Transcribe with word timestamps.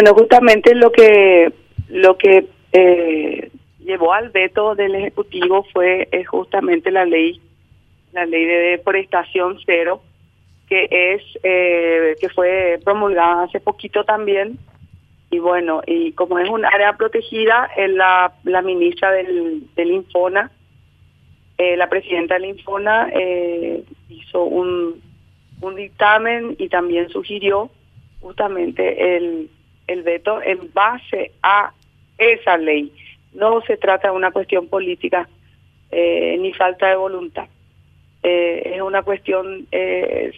Bueno, 0.00 0.14
justamente 0.14 0.76
lo 0.76 0.92
que 0.92 1.52
lo 1.88 2.16
que 2.16 2.46
eh, 2.70 3.50
llevó 3.80 4.12
al 4.12 4.28
veto 4.28 4.76
del 4.76 4.94
ejecutivo 4.94 5.66
fue 5.72 6.08
justamente 6.24 6.92
la 6.92 7.04
ley 7.04 7.40
la 8.12 8.24
ley 8.24 8.44
de 8.44 8.58
deforestación 8.76 9.58
cero 9.66 10.00
que 10.68 10.86
es 10.88 11.22
eh, 11.42 12.14
que 12.20 12.28
fue 12.28 12.78
promulgada 12.84 13.42
hace 13.42 13.58
poquito 13.58 14.04
también. 14.04 14.56
Y 15.32 15.40
bueno 15.40 15.82
y 15.84 16.12
como 16.12 16.38
es 16.38 16.48
un 16.48 16.64
área 16.64 16.96
protegida 16.96 17.68
la 17.88 18.32
la 18.44 18.62
ministra 18.62 19.10
del 19.10 19.64
del 19.74 19.90
Infona 19.90 20.52
eh, 21.56 21.76
la 21.76 21.88
presidenta 21.88 22.34
del 22.34 22.44
Infona 22.44 23.10
eh, 23.12 23.82
hizo 24.10 24.44
un 24.44 25.02
un 25.60 25.74
dictamen 25.74 26.54
y 26.56 26.68
también 26.68 27.08
sugirió 27.08 27.68
justamente 28.20 29.16
el 29.16 29.50
el 29.88 30.02
veto 30.04 30.40
en 30.42 30.72
base 30.72 31.32
a 31.42 31.72
esa 32.16 32.56
ley 32.56 32.92
no 33.34 33.60
se 33.62 33.76
trata 33.76 34.08
de 34.08 34.16
una 34.16 34.30
cuestión 34.30 34.68
política 34.68 35.28
ni 35.90 36.52
falta 36.52 36.88
de 36.88 36.96
voluntad 36.96 37.48
es 38.22 38.82
una 38.82 39.02
cuestión 39.02 39.66
eh, 39.72 40.32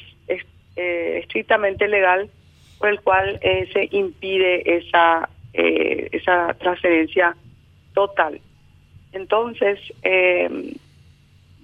eh, 0.76 1.18
estrictamente 1.22 1.88
legal 1.88 2.30
por 2.78 2.88
el 2.88 3.00
cual 3.00 3.38
eh, 3.42 3.68
se 3.72 3.88
impide 3.90 4.78
esa 4.78 5.28
eh, 5.52 6.08
esa 6.12 6.54
transferencia 6.54 7.36
total. 7.92 8.40
Entonces, 9.12 9.80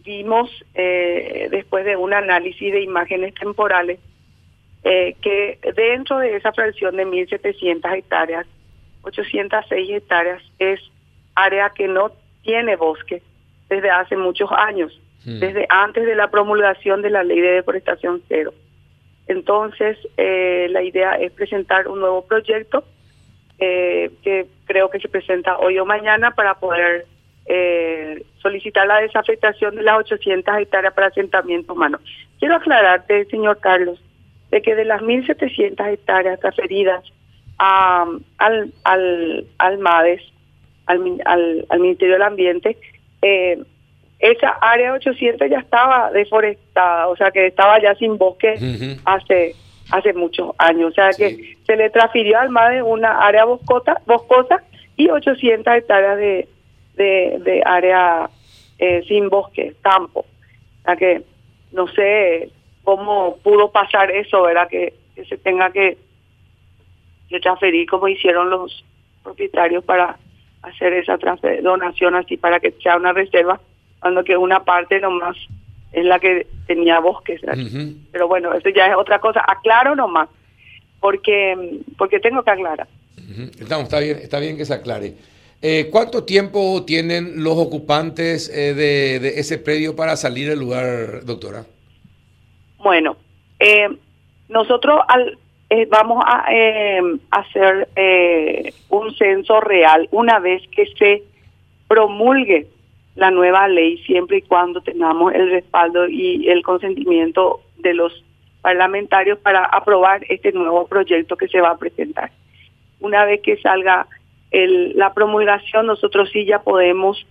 vimos 0.05 0.51
después 0.75 1.85
de 1.85 1.97
un 1.97 2.13
análisis 2.13 2.73
de 2.73 2.83
imágenes 2.83 3.33
temporales 3.35 4.01
que 5.21 5.59
dentro 5.75 6.19
de 6.19 6.37
esa 6.37 6.53
fracción 6.53 6.97
de 6.97 7.05
1.700 7.05 7.99
hectáreas, 7.99 8.47
806 9.03 9.91
hectáreas 9.91 10.43
es 10.59 10.81
área 11.35 11.71
que 11.71 11.89
no 11.89 12.13
tiene 12.43 12.77
bosque 12.77 13.23
desde 13.69 13.91
hace 13.91 14.17
muchos 14.17 14.51
años, 14.53 14.99
hmm. 15.25 15.39
desde 15.39 15.67
antes 15.69 16.07
de 16.07 16.15
la 16.15 16.31
promulgación 16.31 17.03
de 17.03 17.11
la 17.11 17.23
ley 17.23 17.41
de 17.41 17.53
deforestación 17.53 18.23
cero. 18.29 18.53
Entonces, 19.29 19.99
eh, 20.17 20.69
la 20.71 20.83
idea 20.83 21.15
es 21.15 21.33
presentar 21.33 21.89
un 21.89 22.01
nuevo 22.01 22.25
proyecto 22.27 22.85
eh, 23.59 24.11
que 24.23 24.47
creo 24.67 24.91
que 24.91 25.01
se 25.01 25.09
presenta 25.09 25.59
hoy 25.59 25.79
o 25.79 25.85
mañana 25.87 26.33
para 26.33 26.55
poder 26.55 27.07
eh, 27.47 28.25
solicitar 28.39 28.87
la 28.87 29.01
desafectación 29.01 29.75
de 29.75 29.83
las 29.83 29.99
800 29.99 30.59
hectáreas 30.59 30.95
para 30.95 31.09
asentamiento 31.09 31.73
humano. 31.73 31.99
Quiero 32.39 32.57
aclararte, 32.57 33.25
señor 33.27 33.59
Carlos, 33.59 34.01
de 34.51 34.63
que 34.63 34.75
de 34.75 34.85
las 34.85 35.03
1.700 35.03 35.93
hectáreas 35.93 36.41
referidas 36.41 37.05
a, 37.59 38.07
al, 38.39 38.73
al, 38.85 39.47
al 39.59 39.79
MADES, 39.79 40.23
al, 40.87 41.21
al, 41.25 41.67
al 41.69 41.81
Ministerio 41.81 42.15
del 42.15 42.23
Ambiente, 42.23 42.77
eh, 43.23 43.59
esa 44.19 44.51
área 44.61 44.95
800 44.95 45.51
ya 45.51 45.59
estaba 45.59 46.11
deforestada, 46.11 47.09
o 47.09 47.17
sea 47.17 47.31
que 47.31 47.47
estaba 47.47 47.81
ya 47.81 47.95
sin 47.97 48.17
bosque 48.17 48.55
hace 49.05 49.55
hace 49.91 50.13
muchos 50.15 50.51
años, 50.59 50.91
o 50.91 50.95
sea 50.95 51.11
que 51.11 51.57
se 51.65 51.77
le 51.77 51.91
transfirió 51.91 52.41
al 52.41 52.51
MADE 52.51 52.83
una 52.83 53.25
área 53.25 53.45
boscosa, 53.45 54.01
boscosa 54.05 54.63
y 54.97 55.11
800 55.11 55.75
hectáreas 55.75 56.17
de, 56.17 56.49
de, 56.97 57.63
área 57.65 58.29
eh, 58.79 59.05
sin 59.07 59.29
bosque, 59.29 59.75
campo. 59.83 60.21
O 60.21 60.85
sea 60.85 60.97
que 60.97 61.23
no 61.73 61.87
sé 61.89 62.51
cómo 62.87 63.37
pudo 63.43 63.73
pasar 63.73 64.13
eso, 64.13 64.43
¿verdad? 64.43 64.69
Que, 64.69 64.95
se 65.29 65.37
tenga 65.39 65.73
que, 65.73 65.99
que 67.29 67.41
transferir 67.41 67.89
como 67.89 68.07
hicieron 68.07 68.49
los 68.49 68.85
propietarios 69.25 69.83
para 69.83 70.17
hacer 70.63 70.93
esa 70.93 71.19
donación 71.63 72.15
así 72.15 72.37
para 72.37 72.61
que 72.61 72.73
sea 72.83 72.97
una 72.97 73.13
reserva 73.13 73.59
cuando 73.99 74.23
que 74.23 74.37
una 74.37 74.63
parte 74.63 75.01
nomás 75.01 75.37
es 75.93 76.05
la 76.05 76.21
que 76.21 76.47
tenía 76.67 77.01
bosques. 77.01 77.41
Pero 78.13 78.29
bueno, 78.29 78.55
eso 78.55 78.69
ya 78.69 78.87
es 78.87 78.95
otra 78.97 79.19
cosa. 79.19 79.43
Aclaro 79.49 79.97
nomás, 79.97 80.29
porque 81.01 81.81
porque 81.99 82.21
tengo 82.21 82.43
que 82.45 82.51
aclarar. 82.51 82.87
Estamos, 83.59 83.85
está 83.85 83.99
bien, 83.99 84.19
está 84.19 84.39
bien 84.39 84.57
que 84.57 84.65
se 84.65 84.75
aclare. 84.75 85.15
Eh, 85.63 85.89
¿Cuánto 85.91 86.25
tiempo 86.25 86.85
tienen 86.85 87.43
los 87.43 87.57
ocupantes 87.57 88.49
eh, 88.51 88.75
de, 88.75 89.41
ese 89.41 89.59
predio 89.59 89.97
para 89.97 90.17
salir 90.17 90.49
del 90.49 90.61
lugar, 90.61 91.25
doctora? 91.25 91.65
Bueno, 92.87 93.17
eh, 93.59 93.89
nosotros 94.49 95.01
al, 95.09 95.37
vamos 95.89 96.23
a 96.25 96.47
hacer 97.33 97.89
un 98.91 99.13
censo 99.17 99.61
real 99.61 100.07
una 100.13 100.39
vez 100.39 100.63
que 100.69 100.87
se 100.97 101.25
promulgue 101.89 102.69
la 103.17 103.33
nueva 103.33 103.67
ley 103.67 103.99
siempre 104.05 104.37
y 104.37 104.43
cuando 104.43 104.83
tengamos 104.83 105.35
el 105.35 105.51
respaldo 105.51 106.07
y 106.07 106.49
el 106.49 106.63
consentimiento 106.63 107.59
de 107.79 107.95
los 107.95 108.25
parlamentarios 108.63 109.41
para 109.41 109.65
aprobar 109.65 110.25
este 110.29 110.53
nuevo 110.53 110.87
proyecto 110.87 111.37
que 111.37 111.49
se 111.49 111.61
va 111.61 111.71
a 111.71 111.79
presentar. 111.79 112.31
Una 113.01 113.25
vez 113.25 113.41
que 113.41 113.57
salga 113.57 114.07
la 114.53 115.13
promulgación, 115.13 115.87
nosotros 115.87 116.31
sí 116.33 116.45
ya 116.45 116.61
podemos, 116.61 117.27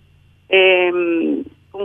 eh, 0.50 0.92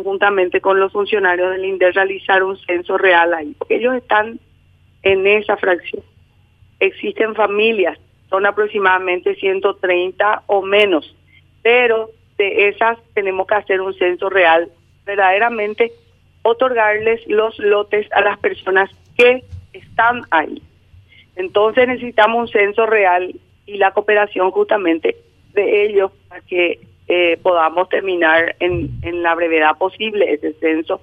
conjuntamente 0.04 0.62
con 0.62 0.80
los 0.80 0.92
funcionarios 0.92 1.52
del 1.52 1.66
INDE, 1.66 1.92
realizar 1.92 2.44
un 2.44 2.58
censo 2.58 2.98
real 2.98 3.34
ahí, 3.34 3.54
porque 3.58 3.76
ellos 3.76 3.96
están 3.96 4.40
en 5.04 5.28
esa 5.28 5.58
fracción. 5.58 6.04
Existen 6.80 7.36
familias, 7.36 8.00
son 8.30 8.46
aproximadamente 8.46 9.36
130 9.36 10.44
o 10.48 10.62
menos, 10.62 11.16
pero 11.62 12.10
de 12.38 12.70
esas 12.70 12.98
tenemos 13.14 13.46
que 13.46 13.56
hacer 13.56 13.82
un 13.82 13.94
censo 13.94 14.30
real, 14.30 14.70
verdaderamente 15.06 15.92
otorgarles 16.42 17.22
los 17.28 17.58
lotes 17.60 18.12
a 18.14 18.22
las 18.22 18.40
personas 18.40 18.90
que 19.16 19.44
están 19.74 20.22
ahí. 20.32 20.62
Entonces 21.36 21.88
necesitamos 21.88 22.42
un 22.42 22.48
censo 22.48 22.86
real 22.88 23.34
y 23.68 23.78
la 23.78 23.92
cooperación 23.92 24.50
justamente 24.52 25.16
de 25.54 25.86
ellos 25.86 26.12
para 26.28 26.42
que 26.42 26.80
eh, 27.14 27.38
podamos 27.44 27.90
terminar 27.90 28.56
en, 28.62 29.02
la 29.22 29.36
brevedad 29.36 29.78
posible 29.78 30.32
ese 30.32 30.54
censo, 30.54 31.02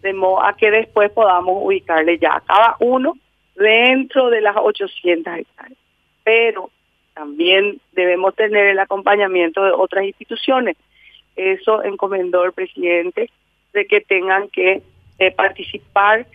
de 0.00 0.12
modo 0.12 0.44
a 0.44 0.56
que 0.56 0.70
después 0.70 1.10
podamos 1.10 1.56
ubicarle 1.64 2.18
ya 2.18 2.36
a 2.36 2.40
cada 2.40 2.76
uno 2.78 3.14
dentro 3.56 4.30
de 4.30 4.42
las 4.42 4.54
800 4.56 5.38
hectáreas. 5.38 5.78
Pero 6.22 6.70
también 7.14 7.80
debemos 7.90 8.36
tener 8.36 8.68
el 8.68 8.78
acompañamiento 8.78 9.64
de 9.64 9.72
otras 9.72 10.04
instituciones. 10.04 10.76
Eso 11.34 11.82
encomendó 11.82 12.44
el 12.44 12.52
presidente 12.52 13.28
de 13.72 13.86
que 13.88 14.00
tengan 14.02 14.48
que 14.50 14.82
eh, 15.18 15.32
participar 15.32 16.26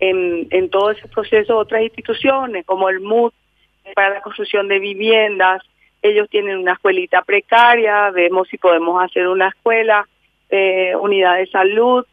en, 0.00 0.48
en 0.50 0.68
todo 0.68 0.90
ese 0.90 1.06
proceso 1.06 1.56
otras 1.56 1.82
instituciones, 1.82 2.66
como 2.66 2.88
el 2.88 2.98
MUD, 2.98 3.32
para 3.94 4.14
la 4.14 4.20
construcción 4.20 4.66
de 4.66 4.80
viviendas. 4.80 5.62
Ellos 6.04 6.28
tienen 6.28 6.58
una 6.58 6.74
escuelita 6.74 7.22
precaria, 7.22 8.10
vemos 8.10 8.46
si 8.48 8.58
podemos 8.58 9.02
hacer 9.02 9.26
una 9.26 9.48
escuela, 9.48 10.06
eh, 10.50 10.94
unidad 11.00 11.38
de 11.38 11.46
salud, 11.46 12.04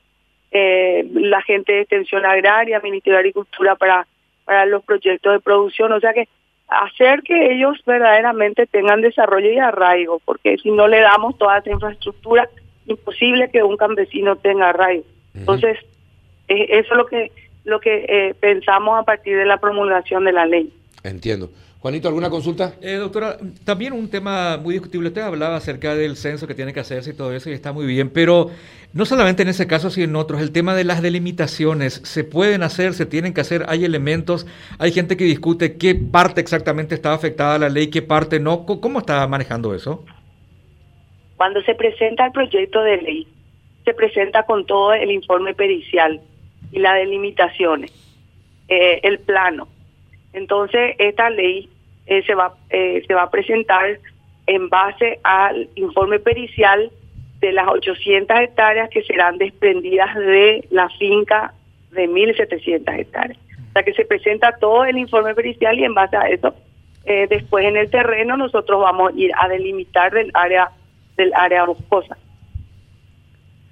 eh, 0.49 1.05
la 1.13 1.41
gente 1.41 1.73
de 1.73 1.81
extensión 1.81 2.25
agraria, 2.25 2.79
Ministerio 2.79 3.17
de 3.17 3.19
Agricultura 3.19 3.75
para, 3.75 4.07
para 4.45 4.65
los 4.65 4.81
proyectos 4.85 5.33
de 5.33 5.41
producción. 5.41 5.91
O 5.91 5.99
sea 5.99 6.13
que 6.13 6.29
hacer 6.69 7.21
que 7.23 7.53
ellos 7.53 7.83
verdaderamente 7.85 8.65
tengan 8.65 9.01
desarrollo 9.01 9.51
y 9.51 9.59
arraigo, 9.59 10.21
porque 10.23 10.57
si 10.57 10.71
no 10.71 10.87
le 10.87 11.01
damos 11.01 11.37
toda 11.37 11.57
esa 11.57 11.71
infraestructura, 11.71 12.47
imposible 12.87 13.49
que 13.51 13.61
un 13.61 13.75
campesino 13.75 14.37
tenga 14.37 14.69
arraigo. 14.69 15.03
Entonces, 15.35 15.77
eh, 16.47 16.65
eso 16.69 16.93
es 16.93 16.97
lo 16.97 17.05
que 17.07 17.31
lo 17.65 17.81
que 17.81 18.05
eh, 18.07 18.35
pensamos 18.39 18.97
a 18.97 19.03
partir 19.03 19.37
de 19.37 19.45
la 19.45 19.57
promulgación 19.57 20.23
de 20.23 20.31
la 20.31 20.45
ley. 20.45 20.71
Entiendo. 21.03 21.49
Juanito, 21.81 22.07
¿alguna 22.07 22.29
consulta? 22.29 22.75
Eh, 22.79 22.93
doctora, 22.97 23.37
también 23.65 23.93
un 23.93 24.07
tema 24.07 24.55
muy 24.57 24.75
discutible. 24.75 25.07
Usted 25.07 25.23
hablaba 25.23 25.55
acerca 25.55 25.95
del 25.95 26.15
censo 26.15 26.45
que 26.45 26.53
tiene 26.53 26.73
que 26.73 26.79
hacerse 26.79 27.09
y 27.09 27.13
todo 27.15 27.33
eso, 27.33 27.49
y 27.49 27.53
está 27.53 27.73
muy 27.73 27.87
bien, 27.87 28.11
pero 28.11 28.51
no 28.93 29.03
solamente 29.03 29.41
en 29.41 29.49
ese 29.49 29.65
caso, 29.65 29.89
sino 29.89 30.05
en 30.05 30.15
otros, 30.15 30.41
el 30.41 30.51
tema 30.51 30.75
de 30.75 30.83
las 30.83 31.01
delimitaciones. 31.01 31.95
¿Se 32.03 32.23
pueden 32.23 32.61
hacer, 32.61 32.93
se 32.93 33.07
tienen 33.07 33.33
que 33.33 33.41
hacer? 33.41 33.65
Hay 33.67 33.83
elementos, 33.83 34.45
hay 34.77 34.91
gente 34.91 35.17
que 35.17 35.23
discute 35.23 35.77
qué 35.77 35.95
parte 35.95 36.39
exactamente 36.39 36.93
está 36.93 37.13
afectada 37.13 37.55
a 37.55 37.59
la 37.59 37.69
ley, 37.69 37.89
qué 37.89 38.03
parte 38.03 38.39
no. 38.39 38.67
¿Cómo 38.67 38.99
está 38.99 39.25
manejando 39.27 39.73
eso? 39.73 40.05
Cuando 41.35 41.63
se 41.63 41.73
presenta 41.73 42.27
el 42.27 42.31
proyecto 42.31 42.83
de 42.83 42.97
ley, 42.97 43.27
se 43.85 43.95
presenta 43.95 44.43
con 44.43 44.67
todo 44.67 44.93
el 44.93 45.09
informe 45.09 45.55
pericial 45.55 46.21
y 46.71 46.77
las 46.77 46.93
delimitaciones, 46.93 47.91
eh, 48.67 48.99
el 49.01 49.17
plano 49.17 49.67
entonces, 50.33 50.95
esta 50.97 51.29
ley 51.29 51.69
eh, 52.07 52.23
se, 52.25 52.35
va, 52.35 52.53
eh, 52.69 53.03
se 53.07 53.13
va 53.13 53.23
a 53.23 53.29
presentar 53.29 53.99
en 54.47 54.69
base 54.69 55.19
al 55.23 55.69
informe 55.75 56.19
pericial 56.19 56.91
de 57.39 57.51
las 57.51 57.67
800 57.67 58.39
hectáreas 58.39 58.89
que 58.89 59.03
serán 59.03 59.37
desprendidas 59.37 60.15
de 60.15 60.65
la 60.69 60.89
finca 60.89 61.53
de 61.91 62.09
1.700 62.09 62.99
hectáreas. 62.99 63.37
O 63.69 63.73
sea 63.73 63.83
que 63.83 63.93
se 63.93 64.05
presenta 64.05 64.57
todo 64.59 64.85
el 64.85 64.97
informe 64.97 65.33
pericial 65.33 65.79
y 65.79 65.85
en 65.85 65.93
base 65.93 66.17
a 66.17 66.27
eso 66.29 66.53
eh, 67.05 67.27
después 67.29 67.65
en 67.65 67.77
el 67.77 67.89
terreno 67.89 68.37
nosotros 68.37 68.79
vamos 68.79 69.11
a 69.13 69.17
ir 69.17 69.31
a 69.39 69.47
delimitar 69.47 70.13
del 70.13 70.31
área 70.33 70.69
del 71.17 71.33
área 71.33 71.65
boscosa. 71.65 72.17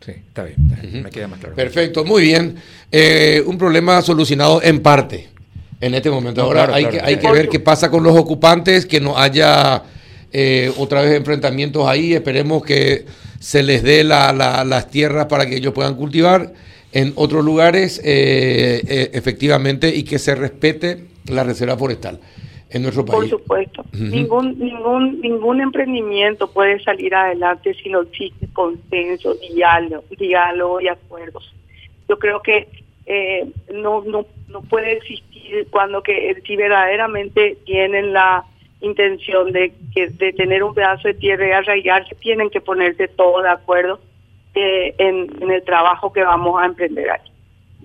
Sí, 0.02 0.12
está 0.12 0.44
bien, 0.44 1.04
me 1.04 1.10
queda 1.10 1.28
más 1.28 1.40
claro. 1.40 1.56
Perfecto, 1.56 2.06
muy 2.06 2.24
bien. 2.24 2.56
Eh, 2.92 3.44
un 3.46 3.58
problema 3.58 4.02
solucionado 4.02 4.62
en 4.64 4.82
parte 4.82 5.30
en 5.82 5.94
este 5.94 6.10
momento. 6.10 6.42
Ahora 6.42 6.70
hay, 6.74 6.86
Que, 6.86 7.02
hay 7.02 7.18
que 7.18 7.32
ver 7.32 7.50
qué 7.50 7.60
pasa 7.60 7.90
con 7.90 8.04
los 8.04 8.18
ocupantes, 8.18 8.86
que 8.86 9.00
no 9.00 9.18
haya 9.18 9.84
eh, 10.32 10.72
otra 10.78 11.02
vez 11.02 11.16
enfrentamientos 11.16 11.88
ahí. 11.88 12.14
Esperemos 12.14 12.64
que 12.64 13.06
se 13.40 13.64
les 13.64 13.84
dé 13.84 14.04
la, 14.04 14.34
las 14.34 14.90
tierras 14.90 15.28
para 15.28 15.46
que 15.46 15.58
ellos 15.58 15.74
puedan 15.74 15.96
cultivar 15.96 16.54
en 16.92 17.14
otros 17.16 17.46
lugares, 17.46 18.02
efectivamente, 18.04 19.96
y 19.96 20.04
que 20.04 20.18
se 20.18 20.34
respete 20.34 21.06
la 21.28 21.44
reserva 21.44 21.78
forestal 21.78 22.20
en 22.70 22.84
nuestro 22.84 23.06
país. 23.06 23.30
Por 23.30 23.30
supuesto. 23.30 23.86
Ningún 23.94 24.58
ningún 24.60 25.22
ningún 25.22 25.62
emprendimiento 25.62 26.52
puede 26.52 26.82
salir 26.84 27.14
adelante 27.16 27.74
si 27.74 27.90
no 27.90 28.02
existe 28.02 28.48
consenso, 28.54 29.36
diálogo, 29.54 30.04
diálogo 30.18 30.82
y 30.82 30.88
acuerdos. 30.88 31.54
Yo 32.08 32.18
creo 32.18 32.42
que 32.42 32.68
eh, 33.10 33.48
no, 33.74 34.04
no 34.04 34.26
no 34.50 34.62
puede 34.62 34.94
existir 34.94 35.68
cuando 35.70 36.04
que 36.04 36.36
si 36.46 36.56
verdaderamente 36.56 37.58
tienen 37.66 38.14
la 38.14 38.44
intención 38.82 39.52
de 39.52 39.74
que 39.94 40.08
de 40.08 40.34
tener 40.34 40.64
un 40.64 40.74
pedazo 40.74 41.08
de 41.08 41.14
tierra 41.14 41.48
y 41.48 41.52
arraigarse 41.52 42.16
tienen 42.16 42.50
que 42.50 42.62
ponerse 42.62 43.08
todos 43.08 43.44
de 43.44 43.50
acuerdo 43.50 44.00
eh, 44.56 44.96
en, 44.98 45.30
en 45.42 45.52
el 45.52 45.64
trabajo 45.64 46.12
que 46.12 46.24
vamos 46.24 46.62
a 46.62 46.66
emprender 46.66 47.10
aquí. 47.12 47.32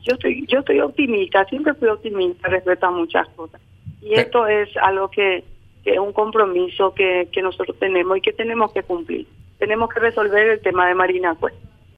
Yo 0.02 0.14
estoy 0.14 0.46
yo 0.46 0.60
estoy 0.60 0.80
optimista, 0.80 1.44
siempre 1.46 1.74
fui 1.74 1.88
optimista 1.88 2.48
respecto 2.48 2.86
a 2.86 2.90
muchas 2.90 3.28
cosas. 3.30 3.60
Y 4.02 4.14
esto 4.14 4.46
es 4.46 4.68
algo 4.76 5.10
que, 5.10 5.42
es 5.84 5.98
un 5.98 6.12
compromiso 6.12 6.94
que, 6.94 7.28
que 7.32 7.40
nosotros 7.40 7.78
tenemos 7.78 8.18
y 8.18 8.20
que 8.20 8.32
tenemos 8.32 8.72
que 8.72 8.82
cumplir. 8.82 9.26
Tenemos 9.58 9.88
que 9.88 10.00
resolver 10.00 10.46
el 10.48 10.60
tema 10.60 10.86
de 10.88 10.94
Marina 10.94 11.34
Cuesta. 11.34 11.63